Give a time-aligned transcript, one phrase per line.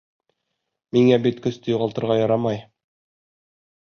[0.97, 2.67] Миңә бит көстө юғалтырға ярамай.